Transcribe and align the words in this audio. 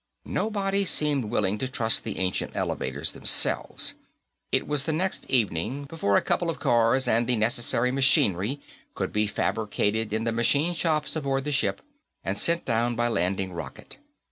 Nobody 0.25 0.83
seemed 0.83 1.25
willing 1.25 1.59
to 1.59 1.67
trust 1.67 2.03
the 2.03 2.17
ancient 2.17 2.55
elevators, 2.55 3.11
themselves; 3.11 3.93
it 4.51 4.67
was 4.67 4.85
the 4.87 4.91
next 4.91 5.29
evening 5.29 5.83
before 5.83 6.17
a 6.17 6.23
couple 6.23 6.49
of 6.49 6.59
cars 6.59 7.07
and 7.07 7.27
the 7.27 7.35
necessary 7.35 7.91
machinery 7.91 8.59
could 8.95 9.13
be 9.13 9.27
fabricated 9.27 10.11
in 10.11 10.23
the 10.23 10.31
machine 10.31 10.73
shops 10.73 11.15
aboard 11.15 11.43
the 11.43 11.51
ship 11.51 11.83
and 12.23 12.35
sent 12.35 12.65
down 12.65 12.95
by 12.95 13.09
landing 13.09 13.53
rocket. 13.53 13.97